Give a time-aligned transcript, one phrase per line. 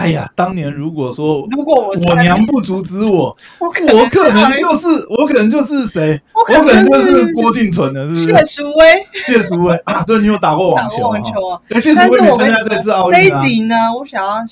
[0.00, 8.46] 哎呀，当年如果说如果我我娘不阻止我，我可我可能就是我可能就是谁，我我可能就就是是郭敬存的，是不谢是？
[8.56, 11.10] 淑薇谢淑薇啊，对你有打过网打过球啊？
[11.10, 11.60] 网球啊。
[11.70, 13.38] 哎，谢淑但是我们薇没参加这次奥这一运啊。
[13.38, 14.44] 集呢，我想要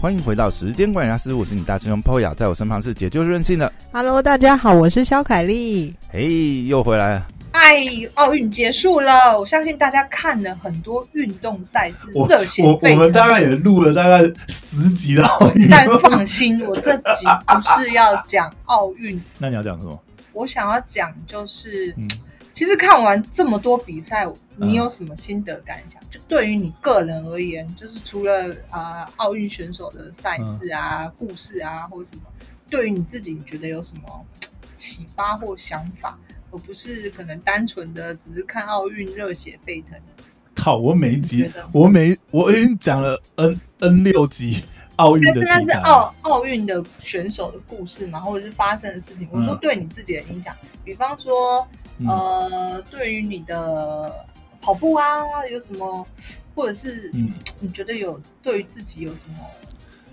[0.00, 5.94] 欢迎回到时间管理大师，我是你大师兄 Poya，在我身旁是解救任性的，Hello，大家好，我是肖凯丽。
[6.10, 7.26] 嘿，又回来了。
[7.52, 12.88] 哎，奥运结束了，我相信大家看了很多运动赛事我，热血我我。
[12.96, 20.00] 们大概也录了大概十集的奥运，但放心，我这集不是要讲奥运，那你要讲什么？
[20.32, 22.08] 我想要讲就是，嗯
[22.52, 24.26] 其实看完这么多比赛，
[24.56, 26.00] 你有什么心得感想？
[26.10, 32.22] 就对于你个人而言，就是除了啊、呃奥运选手的赛事啊、故事啊或者什么，
[32.68, 34.02] 对于你自己，你觉得有什么
[34.76, 36.18] 启发或想法，
[36.50, 39.98] 而不是可能单纯的只是看奥运热血沸腾？
[40.54, 44.62] 靠，我每一集我每我已经讲了 N N 六集
[44.96, 49.26] 奥运但是奥奥运的选手的故事嘛，或者是发生的事情。
[49.30, 51.66] 我说嗯对你自己的影响，比方说，
[51.98, 54.12] 嗯呃，对于你的
[54.60, 56.06] 跑步啊，有什么，
[56.54, 59.36] 或者是嗯，你觉得有对于自己有什么？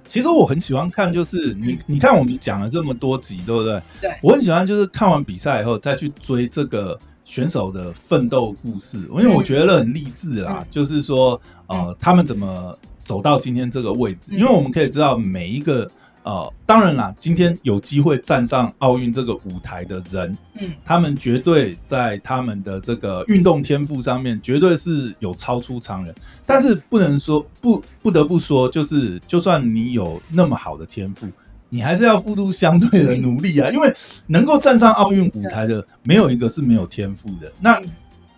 [0.07, 3.81] 其实我很喜欢看，就是你嗯你看我们讲了这么多集，对不对？
[4.01, 10.59] 对我很喜欢就是看完比赛以后再去追这个选手的奋斗故事，因为我觉得很励志啦。
[10.61, 14.31] 嗯就是说，呃，他们怎么走到今天这个位置？
[14.31, 15.89] 嗯因为我们可以知道每一个。
[16.27, 26.13] 呃，当然啦，今天有机会站上奥运这个舞台的人，嗯他们绝对在他们的这个运动天赋上面，绝对是有超出常人。
[26.45, 31.25] 但是不能说不不得不说，就是就算你有那么好的天赋，
[31.69, 33.71] 你还是要付出相对的努力啊。
[33.71, 37.49] 因为能够站上奥运舞台的，没有一个是没有天赋的。
[37.61, 37.89] 那嗯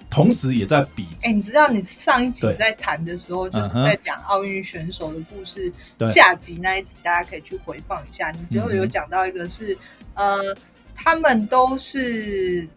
[0.10, 5.72] 同时也在比，哎、你知道你上一集在谈的时候，就是在讲奥运选手的故事。
[5.98, 6.08] 对。
[6.08, 9.78] 下集那一集大家可以去回放一下，你最后有讲到一个是，
[10.16, 10.56] 呃，
[10.96, 12.68] 他们都是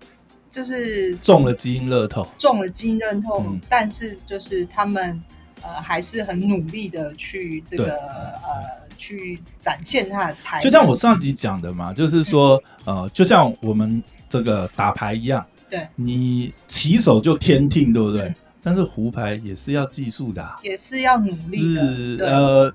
[0.51, 2.29] 就是中了基因乐透。
[2.37, 3.59] 中了基因认透，嗯。
[3.69, 5.19] 但是就是他们
[5.63, 15.45] 呃还是很努力的去这个呃去展现他的才能，就像我上集讲的嘛，就是说，呃，就像我们这个打牌一样，
[15.79, 18.23] 对你起手就天听，对不对？
[18.23, 18.35] 嗯
[18.65, 22.73] 但是胡牌也是要技术的啊、也是要努力的，是呃，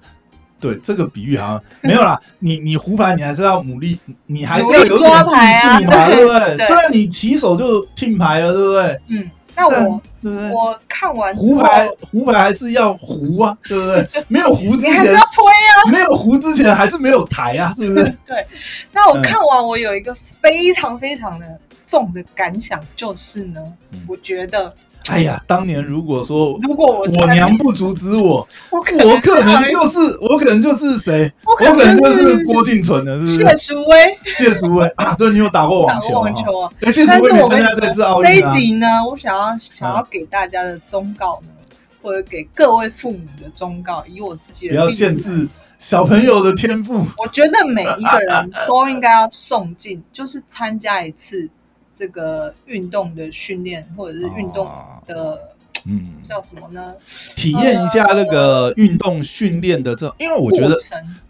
[0.60, 2.20] 对这个比喻好像没有啦。
[2.40, 6.58] 你你胡牌，你还是要努力，你还是要有点技术嘛，对对不对？
[6.58, 9.00] 对虽然你起手就听牌了，对不对？
[9.08, 10.52] 嗯，那我对不对？
[10.52, 14.06] 我看完胡牌胡牌还是要胡啊，对不对？
[14.28, 15.90] 没有胡之前你还是要，推啊。
[15.90, 18.14] 没有胡之前还是没有台啊，是不是？
[18.92, 21.48] 那我看完，我有一个非常非常的
[21.88, 23.62] 重的感想，就是呢，
[23.94, 24.72] 嗯我觉得
[25.10, 33.56] 哎呀，当年如果说如果我我娘不阻止我，我可我可能就是 我可能就是谁，我我可能就就是郭敬存的，是不谢？
[33.56, 36.12] 淑薇谢淑薇啊，对你有打过打网球啊？
[36.12, 36.70] 过网球啊。
[36.82, 37.74] 哎，谢淑但是我跟你参加
[38.22, 38.52] 这一？
[38.52, 41.50] 集呢，我想要想要给大家的忠告呢，
[42.02, 45.48] 或者给各位父母的忠告，以我自己的不要限制
[45.80, 47.06] 小朋友的天赋。
[47.18, 51.50] 我觉得每一个人都应该要送进，就是参加一次
[51.98, 54.70] 这个运动的训练，或者是运动
[55.06, 55.40] 的、
[55.86, 56.94] 嗯，叫什么呢？
[57.36, 60.76] 体验一下那个运动训练的这，因为我觉得，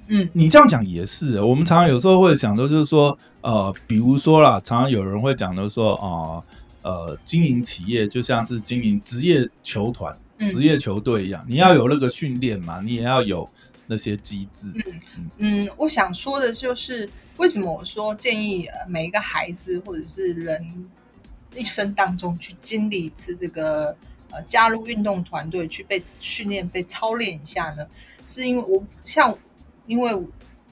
[0.07, 1.41] 嗯你这样讲也是。
[1.41, 6.43] 我们常常有时候会想到，就是说，呃，比如说啦，常常有人会讲的说，啊、
[6.81, 13.49] 呃，经营企业就像是经营职业球团、嗯职业球队一样，你要有那个训练嘛，你也要有
[13.87, 14.73] 那些机制。
[14.85, 20.89] 嗯嗯，我想说的就是，为什么我说建议呃每一个孩子或者是人
[21.55, 23.95] 一生当中去经历一次这个
[24.29, 27.87] 呃加入运动团队去被训练、被操练一下呢？
[28.25, 29.35] 是因为我像
[29.85, 30.13] 因为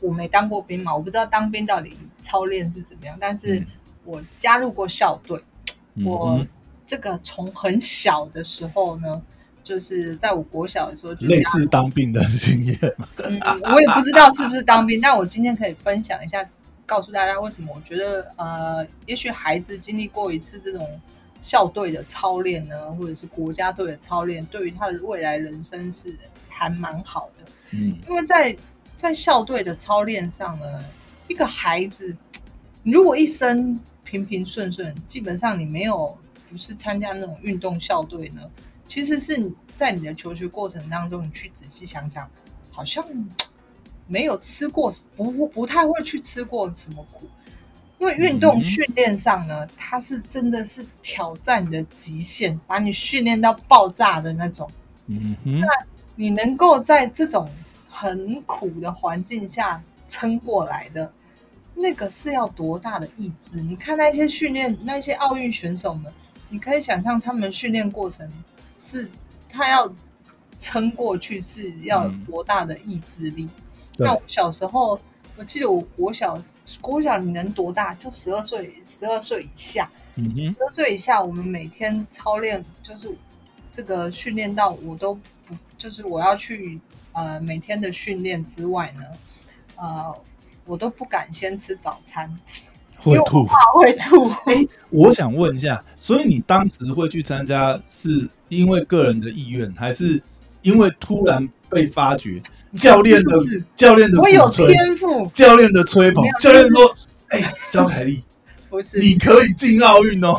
[0.02, 3.68] 我没当过兵嘛，我不知道当兵到底操练是怎么样，但是嗯
[4.04, 5.42] 我加入过校队，
[5.94, 6.48] 嗯我嗯
[6.86, 9.22] 这个从很小的时候呢。
[9.66, 12.80] 就是在我国小的时候就类似当兵的经验。
[13.26, 13.42] 嗯，
[13.74, 16.48] 我也不知道是不是当兵，但我今天可以分享一下，
[16.86, 20.88] 告诉大家为什么我觉得呃，也许孩子经历过一次这种
[21.42, 26.16] 校队的操练呢，或者是国家队的操练，对于他的未来人生是
[26.48, 27.46] 还蛮好的。
[27.72, 28.56] 嗯因为在
[28.96, 30.66] 在校队的操练上呢，
[31.28, 32.16] 一个孩子，
[32.84, 36.16] 如果一生平平顺顺，基本上你没有
[36.50, 38.42] 不是参加那种运动校队呢，
[38.88, 42.30] 其实是你在你的求学过程当中，你去仔细想想，
[42.72, 43.06] 好像
[44.08, 47.28] 没有吃过，不不太会去吃过什么苦。
[47.98, 54.70] 因为运动训练上呢，它是真的是挑战你的极限，把你训练到爆炸的那种。
[55.08, 55.62] 嗯哼，
[56.16, 57.50] 你能够在这种
[57.88, 61.12] 很苦的环境下撑过来的，
[61.74, 63.62] 那个是要多大的意志？
[63.62, 66.12] 你看那些训练，那些奥运选手们，
[66.50, 68.30] 你可以想象他们训练过程
[68.80, 69.10] 是，
[69.50, 69.92] 他要
[70.58, 73.50] 撑过去是要有多大的意志力。
[73.94, 75.00] 对那我小时候，
[75.38, 76.38] 我记得我国小，
[76.82, 77.94] 国小你能多大？
[77.96, 79.90] 就十二岁，十二岁以下。
[80.16, 83.14] 十二岁以下，我们每天操练，就是
[83.72, 85.14] 这个训练到我都
[85.46, 86.80] 不，就是我要去
[87.12, 89.04] 呃每天的训练之外呢，
[89.76, 90.16] 呃，
[90.66, 92.34] 我都不敢先吃早餐，
[93.12, 93.46] 会吐。
[93.46, 94.30] 怕会吐。
[94.46, 100.22] 哎，我想问一下，所以你当时会去参加，是因为个人的意愿，还是
[100.62, 102.42] 因为突然被发掘？
[102.76, 103.38] 教练的
[103.78, 106.94] 教练的我有天赋，教练的吹捧，教练说
[107.30, 108.22] ：“哎，张凯丽，
[108.70, 109.00] 不是？
[109.00, 110.38] 你可以进奥运哦。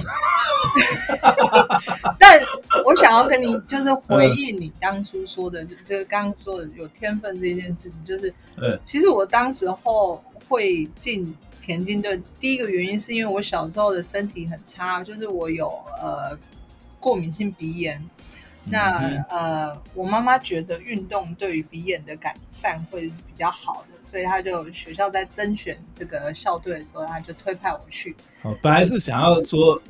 [2.19, 2.39] 但
[2.85, 11.35] 我想要跟你就是回应你当初说的，就是刚刚说的有天分这件事情，就是嗯其实我当时候会进
[11.67, 15.67] 田径队，第一个原因是因为我小时候的身体很差，就是我有
[16.01, 16.39] 呃
[17.01, 18.01] 过敏性鼻炎。
[18.69, 28.15] 那、嗯呃，我妈妈觉得运动对于鼻炎的改善会是比较好的，所以她就学校在甄选这个校队的时候，她就推派我去。
[28.43, 29.81] 哦，本来是想要说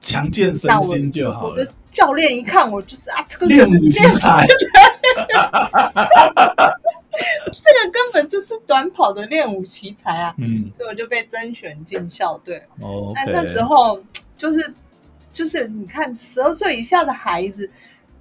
[0.00, 4.46] 强健身心就好我的了，教练一看我就是啊，这个练武奇才。
[7.52, 10.34] 这个根本就是短跑的练武奇才啊！
[10.38, 12.62] 嗯所以我就被甄选进校队。
[12.80, 14.02] 哦但那时候
[14.36, 14.74] 就是
[15.32, 17.70] 就是你看十二岁以下的孩子，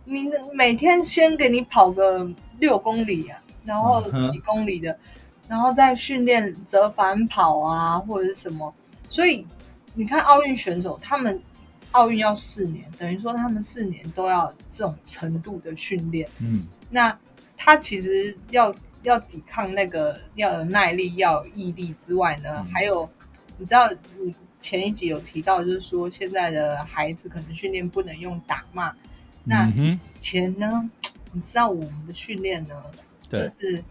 [0.06, 2.30] 你每天先给你跑个
[2.60, 4.98] 六公里啊，然后几公里的，
[5.48, 8.74] 然后再训练折返跑啊或者是什么，
[9.10, 9.46] 所以
[9.94, 11.42] 你看奥运选手他们。
[11.92, 16.30] 奥运要四年，等于说他们四年都要这种程度的训练。
[16.42, 17.18] 嗯那
[17.56, 18.76] 他其实要
[19.08, 23.10] 要抵抗那个要有耐力，要有毅力之外呢，嗯还有
[23.58, 23.90] 你知道
[24.20, 28.94] 你前一集有提到，就是说现在的孩子可能训练不能用打骂。
[29.44, 30.90] 那以前呢，
[31.32, 32.76] 你知道我们的训练呢，
[33.32, 33.82] 就，是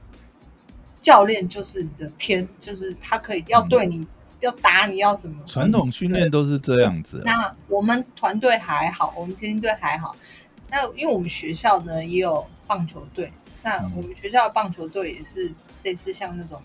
[1.01, 4.07] 教练就是你的天，就是他可以要对你、
[4.41, 7.23] 要打你要怎么传统训练都是这样子啊。
[7.25, 10.15] 那我们团队还好，我们田径队还好。
[10.69, 13.33] 那因为我们学校呢也有棒球队，
[13.67, 15.53] 那嗯我们学校的棒球队也是
[15.83, 16.63] 类似像那种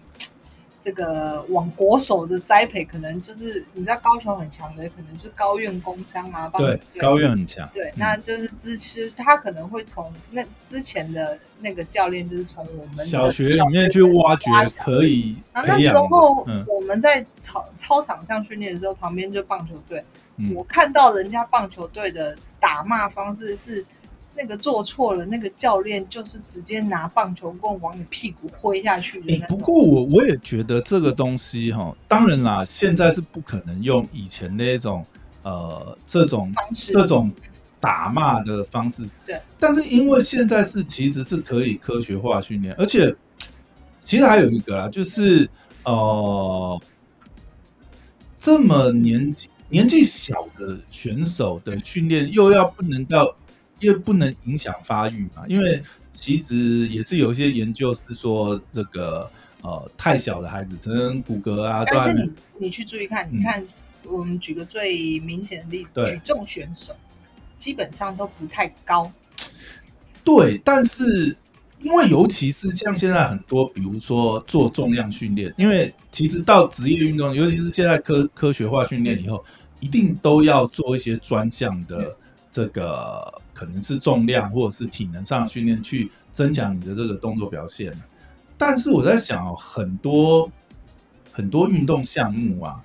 [0.83, 7.67] 这个往国手的栽培，可能就是你知道高雄很强的，可能就是高院工商嘛，棒球对，队高院很强。
[7.73, 15.89] 对，嗯那就是之前他可能会从那之前的那个教练，就是从我们小学里面去挖掘可以啊，那时。
[15.97, 20.03] 候嗯我们在操操场上训练的时候，旁边就棒球队。
[20.37, 23.85] 嗯我看到人家棒球队的打骂方式是，
[24.35, 29.19] 那个做错了，那个教练就是直接拿棒球棍往你屁股挥下去
[29.49, 29.57] 不。
[29.57, 35.05] 过我我也觉得这个东西哈，当然啦，现在是不可能用以前那种
[35.43, 37.31] 呃这种这种
[37.79, 39.07] 打骂的方式。
[39.25, 39.39] 对。
[39.59, 43.13] 但是因为现在是其实是可以科学化训练，而且
[44.01, 45.49] 其实还有一个啦，就是
[45.83, 46.81] 呃
[48.39, 53.35] 这么年纪年纪小的选手的训练，又要不能到
[53.81, 59.29] 又不能影响发育嘛，因为其实也是有一些研究是说这个。
[59.63, 63.63] 呃，太小的孩子，可能骨骼啊，但是你你去注意看，嗯你看
[64.05, 66.95] 我们举个最明显的例子，举重选手
[67.59, 69.13] 基本上都不太高。
[70.23, 71.37] 对，但是
[71.77, 79.45] 因为尤其是像现在很多，比如说做重量训练，因为其实到职业运动，尤其是现在科科学化训练以后，
[79.79, 82.17] 一定都要做一些专项的
[82.51, 83.31] 这个
[83.61, 87.95] 可能是重量或者是体能上的训练，去增强你的这个动作表现。
[88.57, 90.51] 但是我在想哦，很多
[91.31, 92.81] 很多运动项目啊，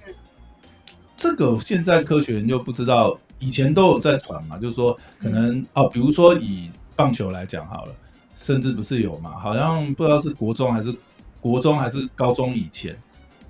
[1.16, 7.94] 这个现在科学研究不知道，以前都有在传嘛，就是说可能哦，比如说以棒球来讲好了，
[8.34, 10.94] 甚至不是有嘛，好像不知道是国中还是
[11.40, 12.94] 国中还是高中以前，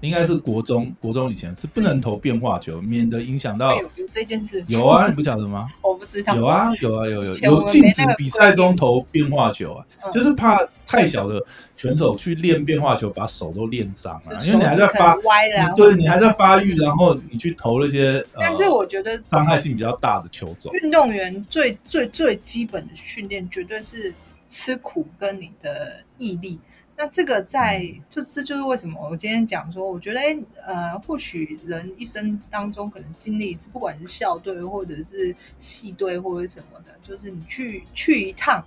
[0.01, 3.77] 应该是国中国中以前是不能投变化球，免得影响到哎。
[3.77, 4.65] 有有这件事？
[4.69, 5.67] 有啊，你不晓得吗？
[5.83, 6.37] 我不知道。
[6.37, 11.43] 有啊，有啊，有有有禁止比赛中投变化球啊，嗯就是怕太小的
[11.77, 15.17] 选手去练变化球，把手都练伤了，因为你还在发
[15.77, 20.73] 对你还在发育，然后你去投那些，呃但是我觉得伤害性比较大的球种。
[20.75, 24.15] 运动员最最最基本的训练，绝对是
[24.49, 26.61] 吃苦跟你的毅力。
[26.99, 30.35] 那这个在就这就是为什么我今天讲说，我觉得哎
[30.65, 38.65] 呃，或许人一生当中可能经历一次，不管是校队或者是系队或者什么的，就是你去去一趟，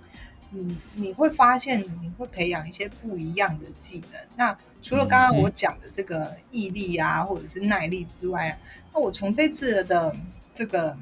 [0.50, 4.20] 你你会发现你会培养一些不一样的技能。
[4.36, 8.56] 那除了刚刚我讲的这个毅力啊，或者是耐力之外，啊
[8.94, 10.14] 那我从这次的
[10.54, 10.96] 这个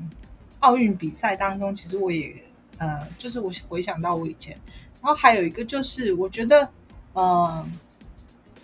[0.61, 2.35] 奥运比赛当中，其实我也
[2.79, 4.57] 呃，就是我回想到我以前，
[5.03, 6.67] 然后还有一个就是我觉得。
[7.19, 7.73] 嗯，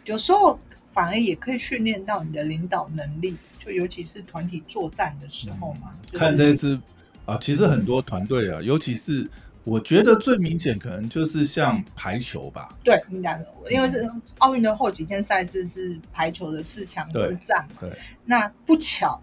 [0.05, 0.57] 有时候
[0.93, 5.91] 反而也可以训练到你的领导能力，就尤其是团体作战的时候嘛。
[6.13, 6.79] 看这次
[7.27, 9.29] 啊，其实很多团队啊，尤其是
[9.65, 12.69] 我觉得最明显可能就是像排球吧。
[12.85, 13.99] 对，你讲的，因为这
[14.39, 17.77] 奥运的后几天赛事是排球的四强之战嘛。
[17.81, 17.91] 对，
[18.25, 19.21] 那不巧，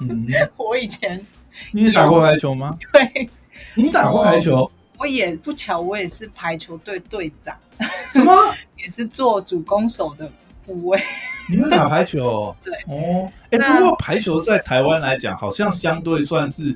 [0.56, 1.22] 我以前
[1.72, 2.78] 你打过排球吗？
[2.90, 3.28] 对，
[3.74, 4.70] 你打过排球。
[4.98, 7.54] 我也不巧，我也是排球队队长，
[8.18, 8.32] 什么？
[8.82, 10.30] 也是做主攻手的
[10.64, 11.00] 部位。
[11.48, 12.54] 你们打排球？
[12.64, 16.74] 对哦，哎，不过排球在台湾来讲，好像相对算是，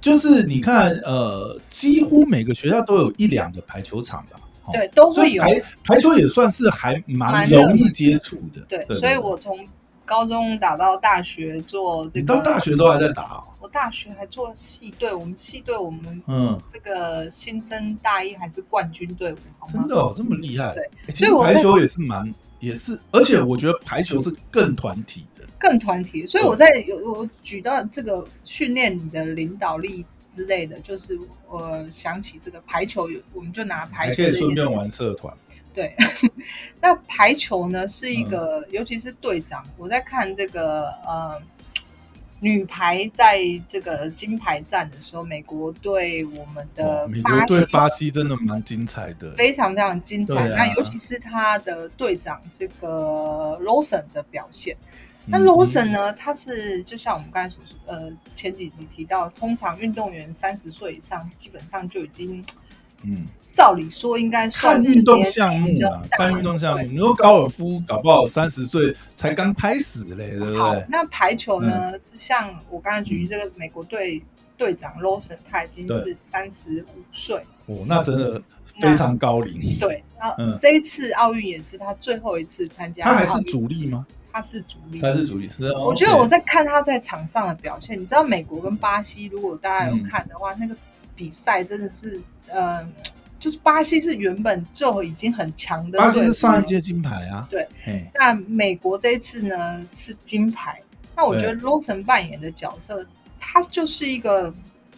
[0.00, 4.38] 就是你看，呃，几乎每个学校都有一两个排球场吧？
[4.72, 8.60] 对，都会有排排球，也算是还蛮容易接触的。
[8.68, 9.58] 对，所以我从
[10.04, 13.42] 高中打到大学做这个，到大学都还在打。
[13.60, 19.36] 我大学还做系队，我们系队我们嗯，这个新生大一还是冠军队伍，
[19.72, 20.74] 真的哦，这么厉害。
[20.74, 26.26] 对，所以排球也是蛮，也是，而且我觉得排球是更团体的，更团体。
[26.26, 31.16] 所以我在有我举到这个训练你的领导力之类的，就是
[31.48, 35.32] 我想起这个排球，我们就拿排球可以顺便玩社团。
[35.74, 35.94] 对，
[36.80, 41.40] 那排球呢是一个，尤其是队长，我在看这个呃。
[42.44, 43.38] 女排在
[43.68, 50.48] 这个金牌战的时候，美国对我们的巴西，巴西真的蛮精彩的，非常非常精彩。
[50.48, 54.76] 那尤其是他的队长这个 Lawson 的表现。
[55.24, 62.44] 那 Lawson 呢，他是就像我们刚才所说，呃，前几集提到，通常运动员三十岁以上，基本上就已经，
[63.04, 63.26] 嗯。
[63.54, 66.86] 照理说应该算运动项目嘛，看运动项目。
[66.86, 70.86] 你说高尔夫搞不好三十岁才刚开始嘞，对不对？
[70.88, 71.92] 那排球呢？
[72.16, 74.22] 像我刚才举这个美国队
[74.56, 77.36] 队长 Lawson，他已经是三十五岁。
[77.66, 78.42] 哦，那真的
[78.80, 79.78] 非常高龄。
[79.78, 83.04] 对，然后这一次奥运也是他最后一次参加。
[83.04, 84.06] 他还是主力吗？
[84.32, 85.46] 他是主力，他是主力。
[85.50, 88.00] 是我觉得我在看他在场上的表现。
[88.00, 90.74] 你知道美国跟巴西，如果大家有看的话，那个
[91.22, 92.86] 比赛真的是呃。
[93.42, 97.44] 就是巴西是原本就已经很强的，巴西是上一届金牌啊。
[97.50, 97.66] 对，
[98.14, 100.80] 那美国这一次呢是金牌。
[101.16, 103.04] 那我觉得 Lawson 扮演的角色，
[103.40, 104.54] 他就是一个，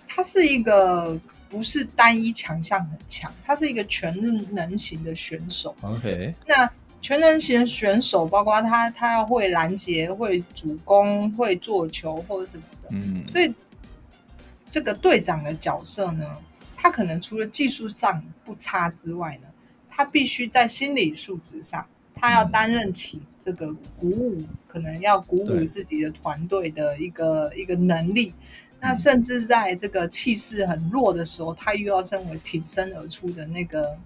[0.07, 4.15] 他是一个不是单一强项很强，他是一个全
[4.55, 5.75] 能型的选手。
[5.81, 12.89] OK，那全能型的选手，包括他，他要会拦截、会主攻、会做球或者什么的。
[12.91, 13.51] 嗯，所以
[14.75, 16.29] 这个队长的角色呢？
[16.75, 19.47] 他可能除了技术上不差之外呢，
[19.89, 28.35] 他必须在心理素质上，他要担任起这个鼓舞，可能要鼓舞自己的团队的一个一个能力。
[28.81, 33.97] 那甚至在这个气势很弱的时候，他又要身为挺身而出的那个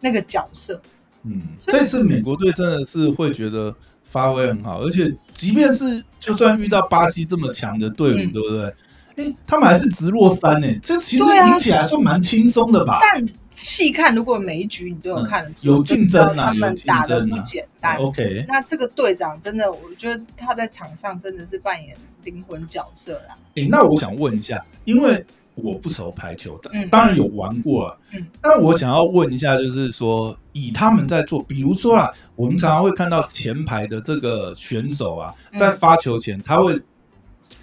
[0.00, 0.80] 那个角色。
[1.24, 8.74] 嗯，这次美国队真的是会觉得发挥很好，而且即便是就算遇到巴西这么强的队伍，对不对？
[9.18, 13.00] 哎，他们还是直落三呢，这其实赢起来算蛮轻松的吧？
[13.00, 17.96] 但细看，如果每一局你都有看的，有竞争啊，他们打的不简单。
[17.96, 23.36] OK，那这个队长真的，我觉得他在场上真的是扮演灵魂角色啦。
[23.56, 36.80] 哎，那我想问一下，因为我不熟排球的，当然有玩过，嗯，那我想要问一下，就是说，以他们在做，比如说啦，我们常常会看到前排的这个选手啊，在发球前他会。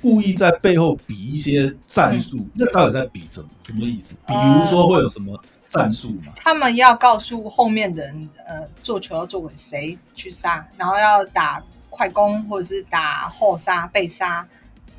[0.02, 3.48] 故意在背后比一些战术，那到底在比什么？
[3.64, 4.16] 什么意思？
[4.28, 6.34] 比如说会有什么战术吗？
[6.36, 14.48] 他们要告诉后面的人，呃，做球要做给谁去杀，然后要打快攻或者是打后杀、被杀，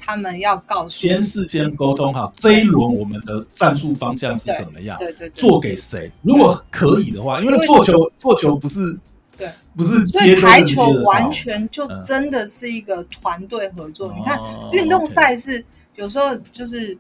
[0.00, 4.98] 他们要告诉先事先沟通好，这一轮我们的战术方向是怎么样？
[4.98, 6.10] 对对，做给谁？
[6.22, 8.98] 如果可以的话，因为做球做球不是。
[9.36, 14.12] 对，不是，所以排球完全就真的是一个团队合作。
[14.16, 14.40] 你看，
[14.72, 15.64] 运动赛事
[15.94, 16.96] 有时候就是，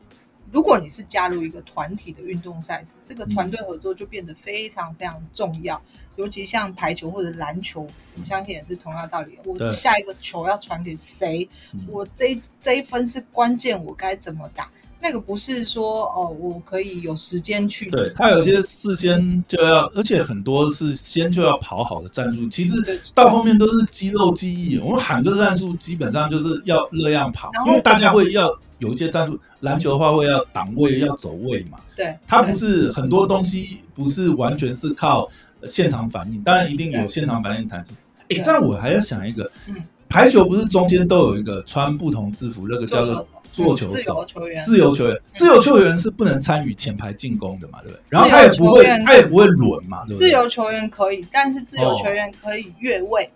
[0.52, 5.80] 如果你是加入一个团体的运动赛事，这个团队合作就变得非常非常重要。
[6.16, 7.86] 尤其像排球或者篮球，
[8.18, 9.38] 我相信也是同样道理。
[9.44, 11.46] 我下一个球要传给谁？
[11.88, 14.70] 我这这一分是关键，我该怎么打？
[15.00, 17.90] 那个不是说哦，我可以有时间去。
[17.90, 24.78] 对他有些事先就要，而且很多是先就要跑好的战术，其实到后面都是肌肉记忆。
[24.78, 31.78] 我们喊个战术，基本上就是要那样跑因为大家会要有一些战术，篮球的话会要挡位、要走位嘛。
[31.94, 35.28] 对，它不是很多东西不是完全是靠
[35.60, 37.94] 呃现场反应，当然一定有现场反应弹性。
[38.22, 39.74] 哎，对这样我还要想一个，嗯
[40.08, 44.24] 排球不是中间都有一个穿不同制服，那个叫做做球嗯自手由。
[44.24, 48.00] 球员，自由球员，自由球员是不能参与前排进攻的嘛，对不对？
[48.08, 50.28] 然后他也不会他也不会轮嘛，对不对？
[50.28, 53.28] 自由球员可以，但是自由球员可以越位。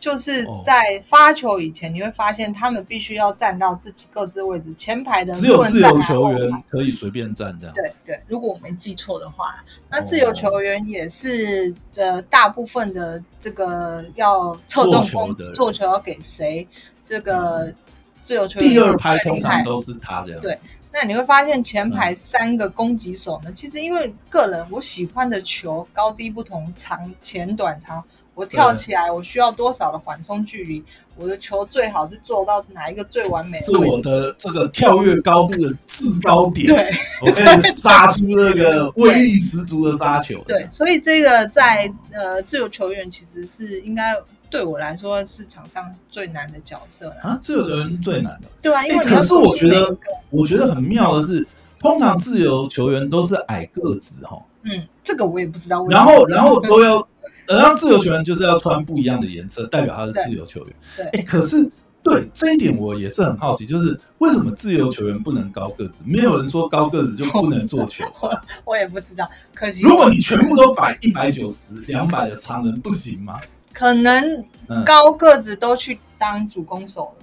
[0.00, 0.60] 就是哦。
[0.64, 7.74] 在发球以前，你会发现他们必须要站到自己各自位置，前排的人只有自由球员可以随便站这样。
[7.74, 16.66] 对对，如果我没记错的话，那自由球员也是呃大部分的这个要策动攻做球要给谁，
[17.06, 17.72] 这个
[18.24, 20.40] 自由球员第二拍是最厉害通常都是他这样。
[20.40, 20.58] 对
[20.92, 28.02] 那你会发现前排三个攻击手呢，其实因为个人我喜欢的球高低不同，长前短长，
[28.40, 30.82] 我跳起来我需要多少的缓冲距离，
[31.14, 33.76] 我的球最好是做到哪一个最完美的是。
[33.76, 40.42] 我的这个跳跃高度的制高点，对我可以杀出那个 威力十足的杀球。
[40.46, 44.16] 对，所以这个在呃自由球员其实是应该
[44.48, 48.48] 对我来说是场上最难的角色了，啊，自由球员最难的。
[48.62, 49.94] 对啊，因为可是我觉得
[50.30, 51.46] 我觉得很妙的是，
[51.78, 56.06] 通常自由球员都是矮个子哈，嗯，这个我也不知道为什么。
[56.06, 57.06] 然后然后都要，
[57.50, 60.74] 呃，然后自由球员就是要穿不一样的颜色，代表他是自由球员。
[60.96, 61.68] 对哎，可是
[62.00, 65.94] 对这一点我也是很好奇，就是为什么自由球员不能高个子？
[66.04, 68.04] 没有人说高个子就不能做球。
[68.64, 73.34] 我也不知道，可惜如果你全部都摆一百九十、两百的常人，不行吗？
[73.72, 74.22] 可能
[74.68, 77.19] 嗯，高个子都去当主攻手了。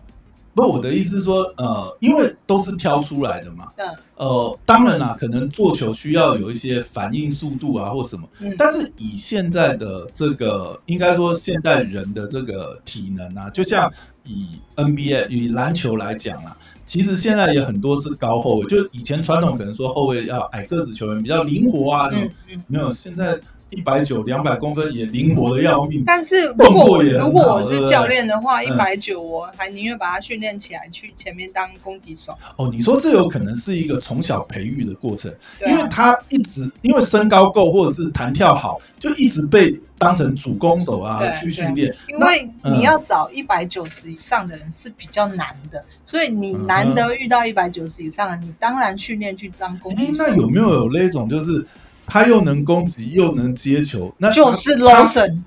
[0.57, 3.67] 不，我的意思是说，呃，因为都是挑出来的嘛。
[3.75, 8.27] 嗯呃，当然啦，可能做球需要有一些反应速度啊，或什么。
[8.39, 13.91] 嗯，但是以现在的这个，应该说现代人的这个体能啊，就像
[14.23, 22.63] 以 NBA 以篮球来讲啊，其实现在也很多是高后卫，就以前传统可能说后卫要矮个子球员比较灵活啊，什么嗯嗯。
[22.65, 26.03] 没有，现在一百九、两百公分也灵活的要命。
[26.05, 32.37] 但是如果作也如果我是教练的话，一嗯百九我还宁愿把他训练起来，去前面当攻击手。
[32.55, 35.33] 哦，你说这有可能是一个从小培育的过程，
[35.67, 41.93] 因为他一直因为身高够或者是弹跳好，就一直被当成主攻手啊对去训练。
[42.07, 50.23] 因为你要找一百九十以上的人是比较难的，所以你难得遇到一百九十以上的，你当然训练去当攻哎击，手。
[50.23, 51.65] 那有没有有那种就是
[52.07, 54.11] 他又能攻击又能接球？
[54.17, 55.43] 那就是 l 他 o s o n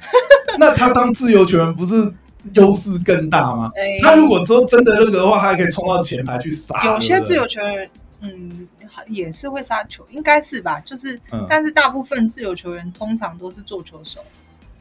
[0.59, 2.13] 那他当自由球员不是
[2.55, 3.73] 优势更大吗？
[3.75, 6.85] 哎他如果说真的那个的话，他还可以冲到前排去杀。
[6.85, 8.69] 有些自由球员，嗯，
[9.09, 10.79] 也是会杀球，应该是吧？
[10.81, 14.21] 就是，嗯但是大部分自由球员通常都是做球手。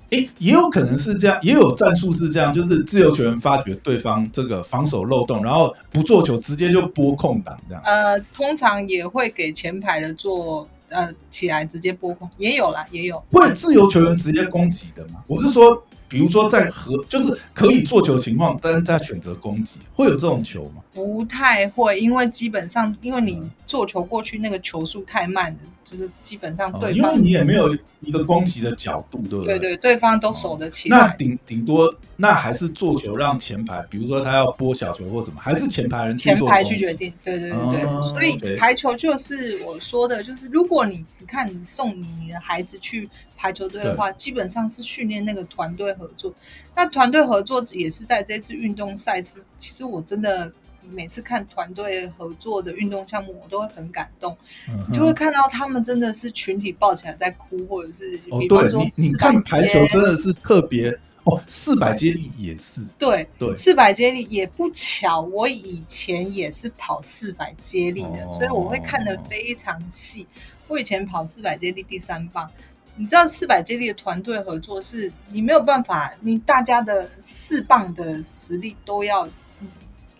[0.10, 7.84] 诶，也有可能是这样，也有战术是这样，就是自由球员发觉对方这个防守漏洞，然后不做球，直接就拨空档这样。
[7.86, 13.24] 呃，通常也会给前排的做呃起来直接拨空，也有啦，也有。
[13.32, 15.24] 会自由球员直接攻击的吗？
[15.28, 20.82] 我是说，比如说在和就是可以做球情况，但是他选择攻击，会有这种球吗？
[21.00, 29.58] 不太会，因为基本上，因为你做球过去那个球速太慢了，就是基本上哦对方、因为你也没有一个攻击的角度，对不对？
[29.58, 30.98] 对对对方都守得起来。
[30.98, 46.34] 那顶顶多那还是做球让前排，比如说他要拨小球或什么，还是前排人前排去决定，对对对对，哦所以排球就是我说的，就是如果你你看你送你你的孩子去排球队的话，基本上是训练那个团队合作。
[46.76, 50.50] 那团队合作也是在这次运动赛事，其实我真的
[50.92, 54.38] 每次看团队合作的运动项目，我都会很感动。
[54.90, 60.90] 你就会看到他们真的是群体抱起来在哭，或者是哦，比方说对你你看排球真的是特别
[61.26, 70.26] 哦，四百接力也是对对四百接力也不巧，我以前也是跑四百接力的，哦所以我会看得非常细。
[70.68, 72.50] 我以前跑四百接力第三棒，
[72.96, 79.32] 你知道四百接力的团队合作是你没有办法，你大家的四棒的实力都要，嗯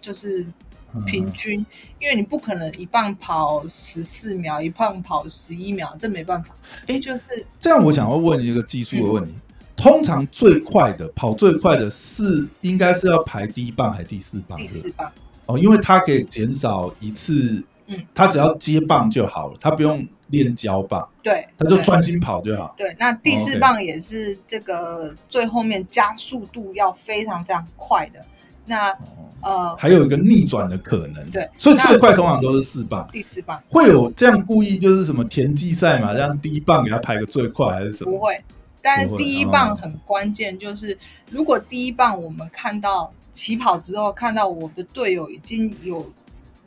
[0.02, 0.46] 就是
[0.94, 1.66] 嗯平均，
[2.00, 6.54] 因为你不可能一棒跑十四秒，一棒跑十一秒，这没办法。
[6.88, 7.24] 哎就是
[7.60, 9.34] 这样，我想要问一个技术的问题。
[9.76, 14.58] 通常最快的跑最快的是应该是要排第一棒还是第四棒？
[14.58, 15.10] 第四棒，
[15.46, 22.74] 哦，因为它可以减少一次，嗯，他只要接棒就好了，他不用练交棒，对，他就专心跑就好。
[22.76, 28.20] 对，那第四棒也是这个最后面加速度要非常非常快的。
[28.70, 28.96] 那
[29.42, 31.30] 呃，还有一个逆转的可能。
[31.32, 33.10] 对所以最快通常都是四棒。
[33.12, 38.12] 第四棒会有这样故意就是什么田忌赛嘛，让第一棒给他排个最快还是什么？
[38.12, 38.40] 不会，
[38.82, 40.96] 但是第一棒很关键，就是
[41.32, 46.08] 如果第一棒我们看到起跑之后，看到我的队友已经有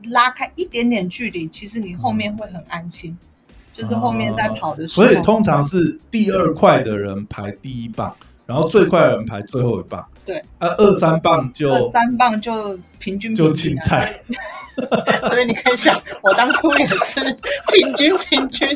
[0.05, 3.17] 拉开一点点距离，其实你后面会很安心，
[3.73, 10.05] 就是后面在跑的时候，所以通常是第二快的人排第一棒，然后最快的人排最后一棒。
[10.25, 14.15] 对，啊，二三棒二三棒就平均就平均啊青菜。
[15.29, 17.21] 所以你可以想，我当初也是
[17.71, 18.67] 平均平均。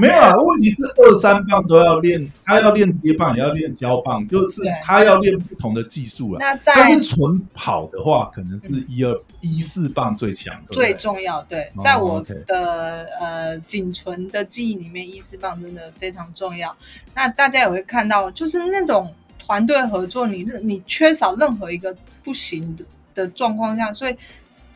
[0.00, 6.38] 没有啊，问题是二三棒都要练，他要练接棒，也要练交棒，就是他要练不同的技术了。
[6.40, 16.74] 那在但是纯跑的话，可能是一二一四棒最强，最重要，对哦，在我的呃仅存的记忆里面，一四棒真的非常重要。
[17.14, 19.12] 那大家也会看到，就是那种
[19.52, 22.82] 团队合作，你你缺少任何一个不行的
[23.14, 24.16] 的状况下，所以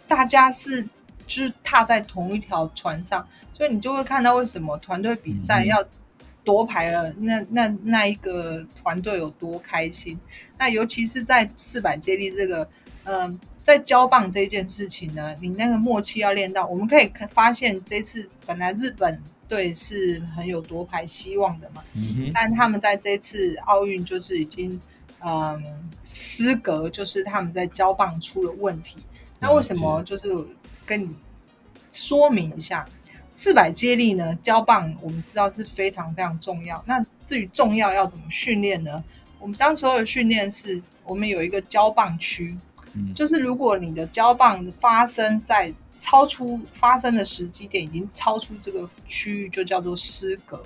[0.07, 0.83] 大家是
[1.27, 5.83] 就是踏在同一条船上，所以你就会看到为什么团队比赛嗯要
[6.45, 10.19] 夺牌了，那那那一个团队有多开心。
[10.59, 12.69] 那尤其是在四百接力这个，
[13.05, 24.81] 嗯、在交棒这件事情呢，你那个默契要练到，我们可以看发现这次本来日本队是很有夺牌希望的嘛，嗯哼，但他们在这次奥运就是已经
[25.25, 25.63] 嗯
[26.05, 28.97] 失格，就是他们在交棒出了问题。
[29.39, 30.03] 那为什么？
[30.05, 30.29] 就是
[30.85, 31.15] 跟你
[31.93, 32.87] 说明一下，
[33.35, 36.83] 四百接力呢，交棒我们知道是非常非常重要。
[36.87, 39.03] 那至于重要要怎么训练呢？
[39.39, 42.57] 我们当时候的训练是我们有一个交棒区，
[42.95, 50.63] 嗯就是如果你的交棒发生在超出发生的时机点已经超出这个区域，就叫做失格。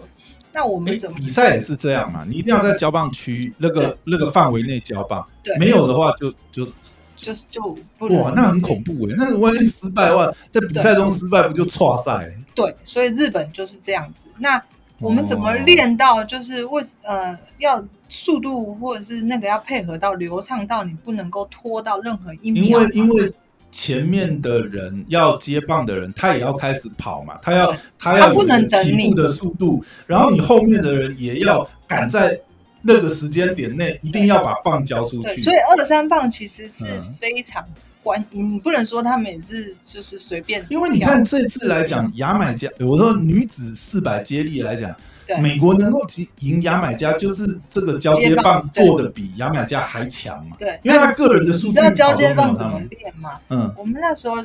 [0.53, 2.25] 那我们怎么比赛也是这样嘛？
[2.29, 6.67] 你一定要在交棒区那个那个范围内交棒，对没有的话就就
[7.15, 9.15] 就是就不能哇，那很恐怖哎！
[9.17, 12.33] 那万一失败的话，在比赛中失败不就错赛？
[12.53, 14.29] 对，所以日本就是这样子。
[14.39, 14.61] 那
[14.99, 22.77] 我们怎么练到就是为呃要速度或者是那个要配合到流畅到你不能够拖到任何一秒因？
[22.77, 23.33] 为因为
[23.73, 32.39] 前面的人要接棒的人，他也要开始跑嘛，他要他要有他不能等你起步的速度，然后你后面的人也要赶在
[32.83, 35.43] 那个时间点内，一定要把棒交出对，去。
[35.43, 37.65] 所以二三棒其实是嗯非常
[38.03, 44.97] 关，你不能说他们也是就是随便，因为你看这次来讲，牙买加，我说女子四百接力来讲，对
[45.39, 46.05] 美国能够
[46.41, 50.57] 赢牙买加，就是这个交接棒做的比牙买加还强嘛。
[50.59, 53.39] 对，因为他个人的数据你知道交接棒怎么练吗？
[53.49, 54.37] 嗯，我们那时候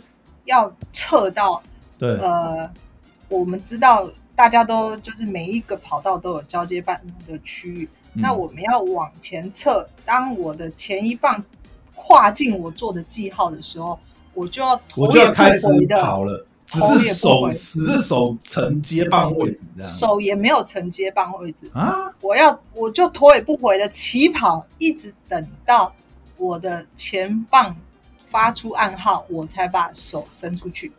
[0.43, 1.62] 要测到
[1.98, 2.69] 对，呃，
[3.30, 8.21] 我们知道大家都就是每一个跑道都有交接棒的区域，嗯。
[8.21, 11.43] 那我们要往前测，当我的前一棒
[11.95, 13.98] 跨进我做的记号的时候，
[14.34, 15.62] 我就要头我就也开始
[16.02, 22.12] 跑了，只是手回只是手承接棒位置这样手也没有承接棒位置，啊。
[22.21, 25.93] 我要我就头也不回的起跑，一直等到
[26.38, 27.75] 我的前棒
[28.28, 30.91] 发出暗号，我才把手伸出去。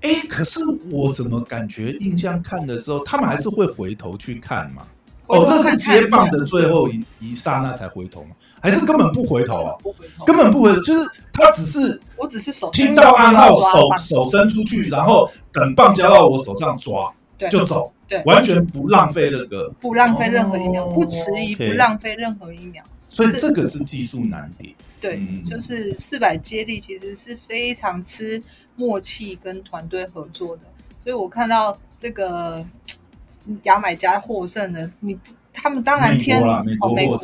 [0.00, 4.86] 哎，可是我怎么感觉印象看的时候，他们还是会回头去看嘛？
[5.26, 8.30] 哦，那是接棒的最后一一刹那才回头吗？
[8.60, 9.74] 还是根本不回头啊？
[9.82, 19.68] 不回头，根本不回头，就是他只是我只是手听到暗号，手手伸出去，然后等棒交到我手上抓对就走，对完全不浪费那个。
[19.80, 22.84] 不浪费任何一秒，哦不迟疑，不浪费任何一秒。
[23.08, 24.74] 所以这个是技术难点。
[25.00, 28.40] 对，嗯就是四百接力其实是非常吃
[28.76, 30.62] 默契跟团队合作的。
[31.02, 32.62] 所以我看到这个
[33.64, 37.18] 牙买加获胜的，你不他们当然美偏国啦，美哦美国，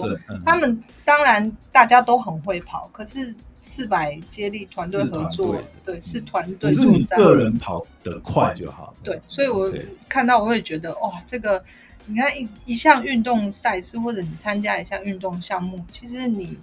[0.45, 8.93] 他们当然大家都很会跑，可是四百接力团队合作对，是团队是你作战个人跑得快就好。
[9.03, 9.73] 对，所以我
[10.09, 11.63] 看到我会觉得，哇，这个
[12.07, 16.59] 你看一一项运动赛事，或者你参加一项运动项目，其实你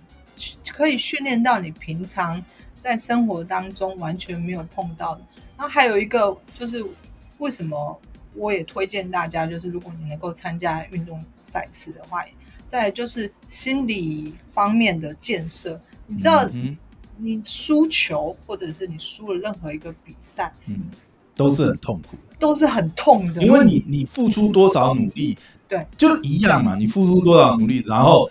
[0.69, 2.41] 可以训练到你平常
[2.80, 5.21] 在生活当中完全没有碰到的。
[5.58, 6.86] 然后还有一个就是，
[7.38, 7.99] 为什么
[8.36, 12.24] 我也推荐大家，就是如果你能够参加运动赛事的话，
[12.67, 15.80] 再就是心理方面的建设。
[16.08, 16.78] 你知道，嗯
[17.15, 20.86] 你输球或者是你输了任何一个比赛，嗯，
[21.36, 22.36] 都是很痛苦的。
[22.39, 26.76] 都是很痛的，因为你你付出多少努力，对，就一样嘛。
[26.76, 28.30] 你付出多少努力，然后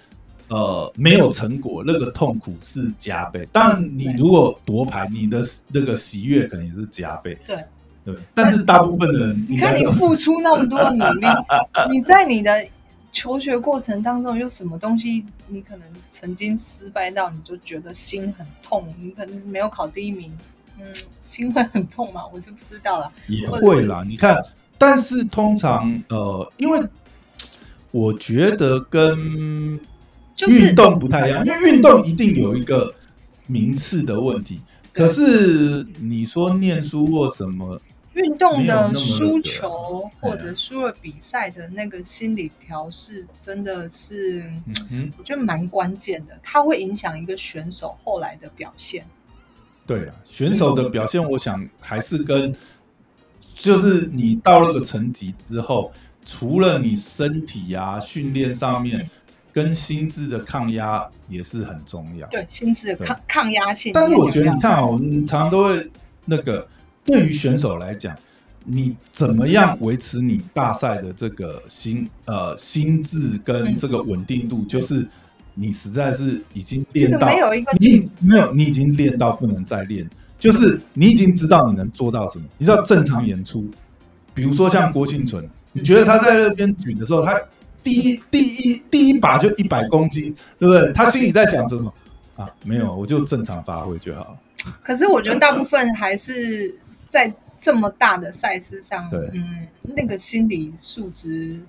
[0.49, 3.49] 呃没有成果，那个痛苦是加倍。
[3.53, 7.39] 当然，你如果夺牌，你的那个喜悦可能也是加倍。
[7.47, 7.65] 对
[8.05, 11.27] 对，但是大部分的人你看，你付出那么多的努力，
[11.91, 12.65] 你在你的
[13.13, 20.33] 求学过程当中有什么东西，你可能曾经失败到你就觉得心很痛，你可能没有考第一名，
[20.81, 20.87] 嗯，
[21.21, 22.23] 心会很痛吗？
[22.33, 23.11] 我是不知道啦。
[23.29, 24.37] 也会啦，你看，
[24.79, 26.81] 但是通常呃，因为
[27.93, 29.79] 我觉得跟
[30.35, 32.93] 就是运动不太一样，因为运动一定有一个
[33.47, 34.61] 名次的问题。
[34.93, 37.79] 可是你说念书或什么，
[38.15, 49.05] 运动的输球或者输了比赛的那个心理调试，真的是嗯哼，我觉得蛮关键的，它会影响一个选手后来的表现。
[49.87, 52.55] 对啊，选手的表现，我想还是跟
[53.55, 55.93] 就是你到了个层级之后，
[56.25, 59.11] 除了你身体啊训练上面嗯，
[59.53, 62.29] 跟心智的抗压也是很重要。
[62.29, 65.91] 对心智的抗抗压性，但是我觉得，你看哦，你常常都会
[66.25, 66.67] 那个，
[67.05, 68.17] 对于选手来讲，
[68.65, 75.07] 你怎么样维持你大赛的这个心呃心智跟这个稳定度，就是
[75.55, 83.69] 你实在是已经练到没有一个你没有，你已经练到不能再练，就是你已经知道你能做到什么，你知道正常演出，
[84.33, 87.39] 比如说像郭庆存，你觉得他在那边举的时候，他
[87.83, 90.93] 第一第一第一把就一百公斤，对不对？
[90.93, 91.93] 他心里在想什么
[92.37, 92.49] 啊？
[92.65, 94.39] 没有，我就正常发挥就好。
[94.85, 96.73] 可是我觉得大部分还是
[97.13, 101.61] 在这么大的赛事上对，嗯，那个心理素质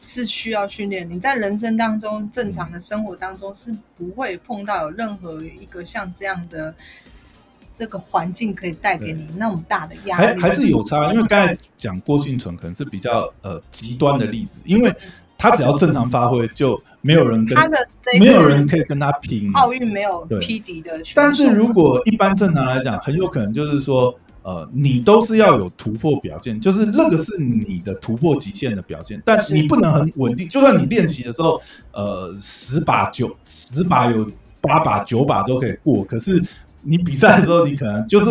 [0.00, 1.08] 是需要训练。
[1.08, 6.74] 你在人生当中正常的生活当中是不会碰到有任何一个像这样的
[7.78, 14.92] 这个环境可以带给你那么大的压力，还还是有差，因为刚才讲郭幸存可能是比较呃极端的例子，因为
[15.38, 17.78] 他只要正常发挥，就没有人跟他的
[18.18, 19.50] 没有人可以跟他拼。
[19.54, 30.48] 奥运没有对匹敌的但是如果一般正常来讲，很有可能就是说，呃，你都是要有突破表现，就是那个是你的突破极限的表现，但是你不能很稳定。
[30.48, 31.60] 就算你练习的时候，
[31.92, 36.42] 呃，十把九十把有八把九把都可以过，可是
[36.82, 38.30] 你比赛的时候，你可能就是。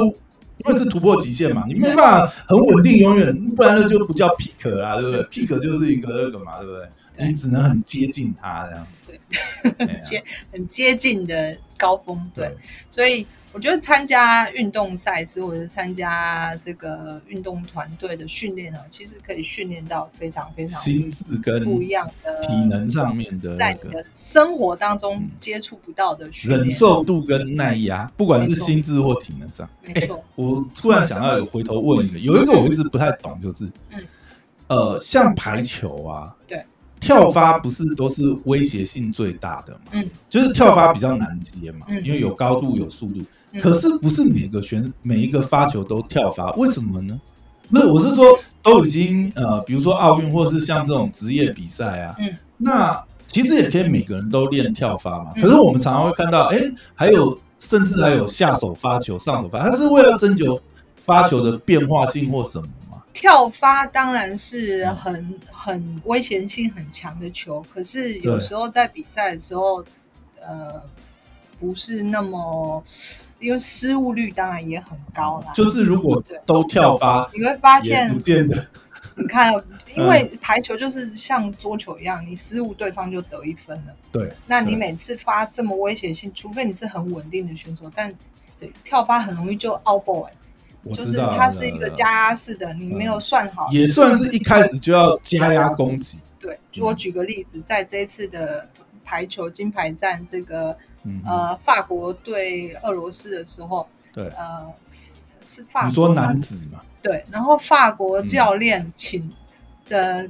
[0.66, 6.86] 因为是突破极限嘛，你没办法很稳定永远，不然那就不叫 pick 啦，对不对？pick 就是一个那个嘛，对不对？
[7.20, 8.88] 对你只能很接近他这样。
[9.08, 9.20] 对
[10.52, 12.50] 很接近的高峰，对。
[12.90, 26.62] 所以我觉得参加运动赛事或者是参加这个运动团队的训练呢，其实可以训练到非常非常心智跟不一样的体能上面的在那个你的生活当中嗯接触不到的训练。
[26.62, 29.68] 忍受度跟耐压，不管是心智或体能上。
[29.84, 34.06] 没错，我突然想到，有回头问一个，有一个我一直不太懂，就是，嗯
[34.68, 36.64] 呃，像排球啊，对，
[37.00, 39.80] 跳发不是都是威胁性最大的嘛？
[39.92, 43.20] 嗯，就是跳发比较难接嘛，嗯因为有高度有速度。
[43.20, 47.20] 嗯可是不是每个选每一个发球都跳发，为什么呢？
[47.72, 55.32] 不是，我是说都已经呃，比如说奥运或是像这种职业比赛啊，嗯，那其实也可以每个人都练跳发嘛。
[55.36, 56.62] 嗯可是我们常常会看到，哎、
[56.94, 60.62] 还有甚至还有下手发球、上手发，它是为了征求
[61.04, 62.79] 发球的变化性或什么嘛？
[63.20, 69.84] 跳发当然是很很危险性很强的球，可是有时候在比赛的时候，
[70.40, 70.82] 呃，
[71.60, 72.82] 不是那么，
[73.40, 75.52] 因为失误率当然也很高啦。
[75.54, 78.66] 就是如果都跳发，你会发也现不，见得
[79.18, 79.54] 你看，
[79.98, 83.94] 因为排球就是像桌球一样，你失误对方就得一分了。
[84.14, 84.32] 对。
[84.48, 88.16] 那你每次发这么危险性，除非你是很稳定的选手，但
[88.86, 90.34] 跳发很容易就 out ball，、欸、
[90.94, 96.20] 就是它是一个加压式的，你没有算好，也算是一开始就要加压攻击。
[96.40, 96.58] 对。
[96.80, 98.68] 我举个例子，在这一次的
[99.04, 104.66] 排球金牌战，这个嗯，呃法国对俄罗斯的时候，对，呃
[105.44, 109.30] 是法国你说男子嘛，对，然后法国教练请
[109.88, 110.30] 的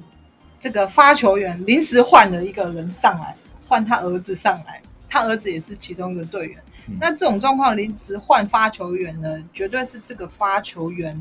[0.59, 3.35] 这个发球员临时换了一个人上来，
[3.67, 6.57] 换他儿子上来，他儿子也是其中一个队员。
[6.89, 6.97] 嗯。
[6.99, 11.19] 那这种状况临时换发球员呢，绝对是这个发球员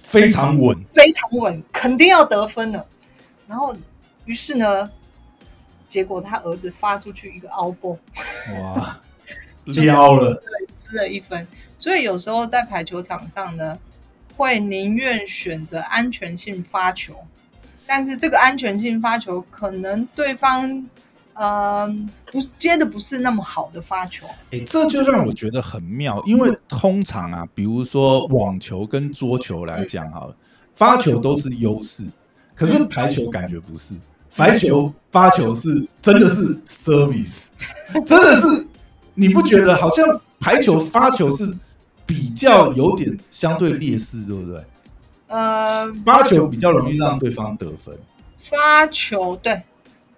[0.00, 2.86] 非常稳，非常稳，肯定要得分了。
[3.46, 3.76] 然后，
[4.24, 4.90] 于是呢，
[5.86, 7.98] 结果他儿子发出去一个凹波，
[8.60, 8.98] 哇，
[9.66, 11.46] 撩了，对，失了一分。
[11.78, 13.78] 所以有时候在排球场上呢，
[14.36, 17.14] 会宁愿选择安全性发球，
[17.86, 20.88] 但是这个安全性发球可能对方
[21.38, 21.86] 呃
[22.32, 30.34] 不是接的不是那么好的发球，哎、这就让我觉得很妙，因为通常啊，比如说网球跟桌球来讲好了，
[30.74, 32.04] 发球都是优势，
[32.54, 33.94] 可是排球感觉不是，
[34.34, 37.44] 排球发球是真的是 service，
[38.06, 38.66] 真的是，
[39.14, 41.54] 你不觉得好像排球发球是
[42.04, 44.64] 比较有点相对劣势，对不对？
[45.28, 47.98] 呃，发球比较容易让对方得分，
[48.38, 49.60] 发球对，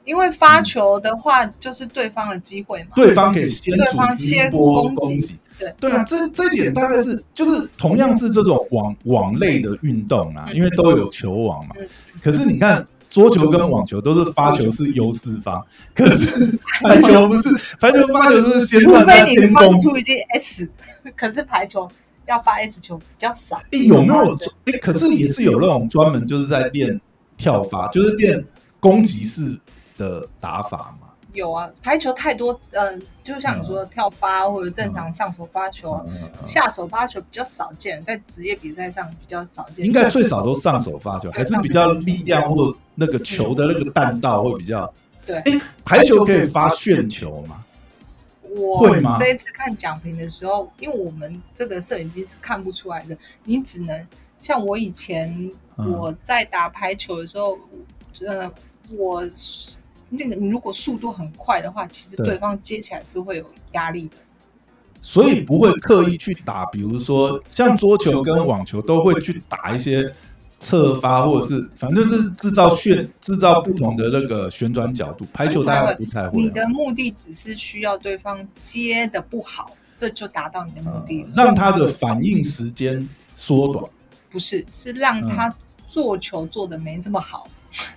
[0.08, 5.38] 因为发球的话就是对方的机会嘛，对方可以先对方先波攻击攻击。
[5.58, 11.86] 对对啊，这这点大概是就是同样是这种网网类的运动啊，嗯因为都有球网嘛嗯。
[12.22, 15.62] 可是你看桌球跟网球都是发球是优势方，
[15.94, 16.46] 可是
[16.82, 17.48] 排球不是，
[17.80, 19.78] 排球发球是先除让他非你先攻放。
[19.78, 20.70] 出一记 S，
[21.16, 21.90] 可是排球
[22.26, 23.60] 要发 S 球比较少。
[23.72, 24.52] 诶，有没有发生？
[24.66, 27.00] 诶，可是也是有那种专门就是在练
[27.36, 28.44] 跳发，就是练
[28.78, 29.58] 攻击式
[29.98, 31.08] 的打法吗。
[31.34, 39.84] 有啊，排球太多，呃，就像你说的跳发或者正常上手发球，嗯嗯嗯下手发球比较少见，在职业比赛上比较少见。
[39.84, 44.90] 应该最少都上手发球，还是比较力量或那个球的那个弹道会比较。
[45.26, 47.62] 对哎，排球可以发旋球吗？
[48.56, 54.06] 我会吗这一次看奖评的时候，因为我们这个摄影机是看不出来的，你只能
[54.40, 55.30] 像我以前
[55.76, 57.58] 嗯我在打排球的时候，
[58.26, 58.50] 呃，
[58.88, 59.22] 我
[60.08, 64.16] 那个你如果速度很快的话，其实对对方接起来是会有压力的。
[65.00, 70.12] 所以不会刻意去打，比如说像桌球跟网球都会去打一些
[70.58, 75.24] 侧发，或者是反正就是制造旋制造不同的那个旋转角度。
[75.32, 81.28] 排球大家不太会啊，你的目的只是需要对方接的不好，这就达到你的目的了。
[81.32, 83.84] 让他的反应时间缩短。
[84.30, 85.54] 不是，是让嗯他
[85.88, 87.48] 做球做的没这么好，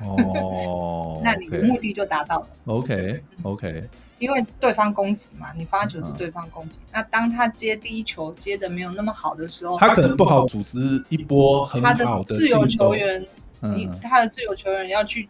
[0.05, 2.47] 哦 那你的目的就达到了。
[2.65, 6.13] OK OK，因为对方攻击嘛，你发球是嗯。
[6.17, 6.75] 对方攻击。
[6.91, 12.65] 那当他接第一球接的没有那么好的时候，他可能不好组织一波很他的好的自由。
[12.67, 13.21] 球员，
[13.62, 13.99] 你嗯。
[14.01, 15.27] 他的自由球员要去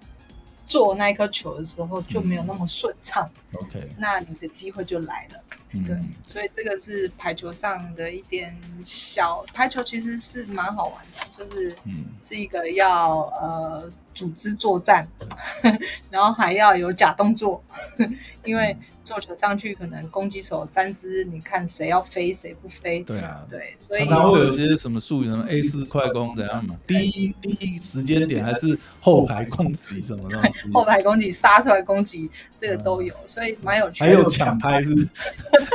[0.65, 5.39] 做那一颗球的时候就没有那么顺畅，OK，那你的机会就来了。
[5.71, 12.06] 对嗯，所以这个是排球上的一点小，排球其实是蛮好玩的，就是嗯。
[12.21, 15.08] 是一个要呃组织作战，
[16.10, 17.63] 然后还要有假动作，
[18.43, 26.76] 因为坐球上去可能攻击手三支，你看谁要飞谁不飞，对啊，对，所以常常会有一些什么术语，什么 A 四快攻怎样嘛？
[26.88, 30.71] 第一第一时间点还是后排攻击什么东西？
[30.71, 34.06] 后排攻击杀出来攻击这个都有，所以蛮有趣的。
[34.06, 35.08] 还有抢拍是不是？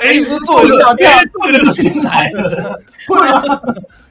[0.03, 3.43] 哎，你不是做一个 小跳哎这个就进来了，会吗？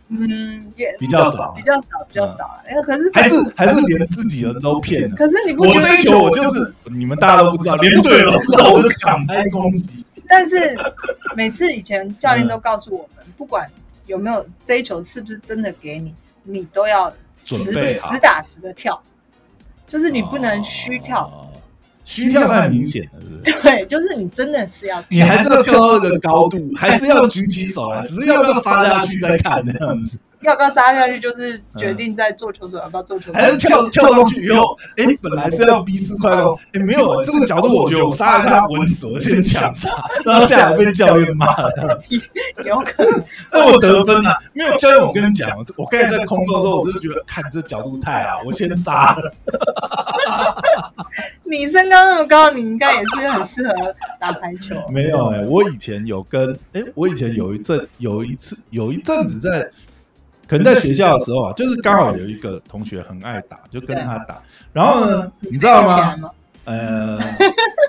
[0.10, 2.62] 嗯，也比较少比较少，比较少。
[2.66, 5.16] 哎，可是还是还是连自己人都骗了？
[5.16, 5.88] 可是你不我觉得？
[5.88, 10.06] 这一球我就是你们大家都不知道，连队友都不知道我就抢拍攻击。
[10.30, 10.78] 但是
[11.36, 13.68] 每次以前教嗯练都告诉我们，不管
[14.06, 16.14] 有没有这一球是不是真的给你，
[16.44, 19.02] 你都要实实打实的跳，
[19.88, 21.45] 就是你不能虚跳。
[22.06, 23.62] 哦，虚跳太明显了，是不是？
[23.62, 33.34] 对，就是你真的是要你还是要跳到那个高度，还是要举起手来，只是要不要杀下去再看这样子，要不要杀下去，就是决定在做球手要不要做球手。
[33.34, 39.90] 还是跳 跳上去以后，哎，本来是要逼四快攻，哎，没有这个角度，我觉得我杀了他我先抢杀，
[40.26, 42.02] 然后下来被教练骂了。
[42.66, 49.32] 有可能，那我得分啊，没有教练，我跟你讲，我刚才在空中的时候，我就觉得看这角度太啊，我先杀了。
[51.44, 53.74] 你身高那么高，你应该也是很适合
[54.20, 54.76] 打排球。
[54.90, 59.70] 没有哎、我以前有跟哎、我以前有一阵有一次有一阵子在，
[60.48, 64.42] 可能在学校的时候啊，就是刚好有一个同学很爱打，就跟他打。
[64.72, 66.32] 然后呢，你知道吗？
[66.66, 67.20] 呃，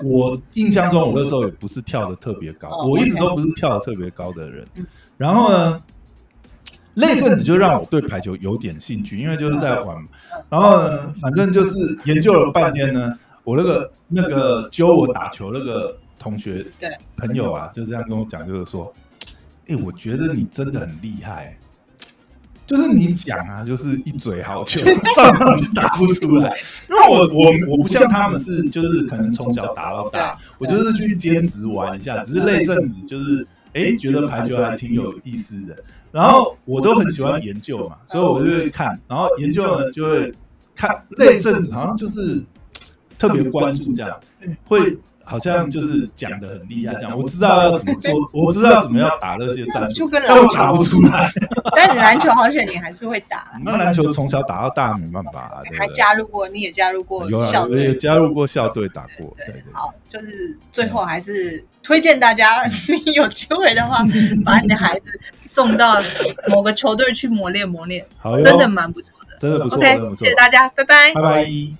[0.03, 4.67] 我印象中我那时候也不是跳的特别高，哦我一直都不是跳的特别高的人。
[5.17, 5.81] 然后呢，
[6.93, 9.97] 那阵子就让我对排球有点兴趣，因为就是在玩。
[10.47, 13.11] 然后呢，反正就是研究了半天呢，
[13.43, 18.93] 我那个那个教我打球那个同学对朋友啊，就这样跟我讲，就是说，
[19.69, 21.57] 哎、我觉得你真的很厉害、
[22.67, 24.81] 就是你讲啊，就是一嘴好球，
[25.15, 26.53] 上场就打不出来。
[26.89, 33.41] 因为我我我不像他们是，就是可能从小打到大，我就是去兼职玩一下，只是那阵子就是
[33.73, 35.75] 哎、诶觉得排球还挺有意思的。
[36.11, 40.33] 然后我都很喜欢研究嘛，所以我就会看，然后研究呢就会
[40.75, 42.41] 看那阵子好像就是
[43.17, 44.97] 特别关注这样嗯，会
[45.27, 51.29] 好像就是讲的很厉害这样，我知道要怎么做，我知道怎么样打那些战术就，跟篮但我打不出来。
[51.75, 55.87] 但你篮球好险，你还是会打， 那篮球从小打到大没办法啊，还？
[55.89, 57.95] 加入过，你也加入过校队我也。
[57.97, 59.63] 加入过校队打过，对。
[59.73, 62.63] 好，就是最后还是推荐大家，
[63.05, 64.05] 你 有机会的话，
[64.45, 65.19] 把你的孩子
[65.49, 65.95] 送到
[66.49, 68.05] 某个球队去磨练磨练，
[68.43, 69.37] 真的蛮不错的。
[69.39, 70.35] 真的不错，OK，真的不错谢谢。
[70.35, 71.21] 大家，拜拜拜。
[71.21, 71.77] 拜。